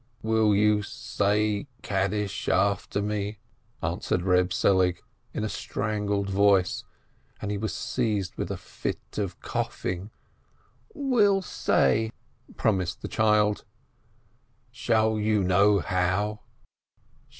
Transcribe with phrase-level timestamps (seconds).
[0.23, 0.81] 426 RAISIN "Will you
[1.61, 3.37] say Kaddish after me?"
[3.83, 4.99] asked Eeb Selig,
[5.31, 6.85] in a strangled voice,
[7.39, 10.09] and he was seized with a fit of coughing.
[10.95, 12.11] "Will say!"
[12.57, 13.63] promised the child.
[14.71, 16.39] "Shall you know how?"